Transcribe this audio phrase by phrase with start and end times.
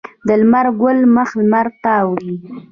[0.27, 2.35] د لمر ګل مخ لمر ته وي.